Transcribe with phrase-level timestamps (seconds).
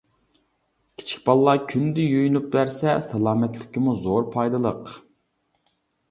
[0.99, 4.89] كىچىك بالىلار كۈندە يۇيۇنۇپ بەرسە سالامەتلىككىمۇ زور پايدىلىق.